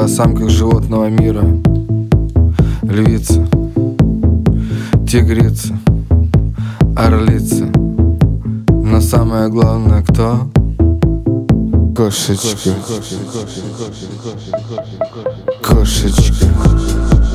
о 0.00 0.08
самках 0.08 0.48
животного 0.48 1.08
мира. 1.08 1.44
Львица, 2.82 3.46
тигрица, 5.06 5.78
орлица. 6.96 7.66
Но 8.68 9.00
самое 9.00 9.48
главное 9.48 10.02
кто? 10.02 10.48
Кошечка. 11.96 12.74
Кошечка. 15.62 16.46
Гуляет 16.54 17.31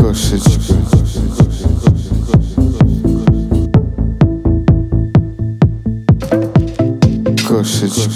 Кошечка 0.00 0.74
Кошечка 7.46 8.10